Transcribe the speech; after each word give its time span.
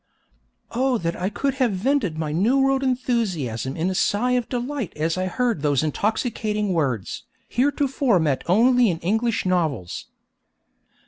Oh 0.71 0.97
that 0.97 1.15
I 1.15 1.29
could 1.29 1.53
have 1.61 1.73
vented 1.73 2.17
my 2.17 2.31
New 2.31 2.57
World 2.59 2.81
enthusiasm 2.81 3.77
in 3.77 3.87
a 3.87 3.93
sigh 3.93 4.31
of 4.31 4.49
delight 4.49 4.93
as 4.95 5.15
I 5.15 5.27
heard 5.27 5.61
those 5.61 5.83
intoxicating 5.83 6.73
words, 6.73 7.25
heretofore 7.49 8.19
met 8.19 8.41
only 8.49 8.89
in 8.89 8.97
English 9.01 9.45
novels! 9.45 10.07